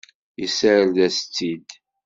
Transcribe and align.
Yessared-as-tt-id. 0.39 1.69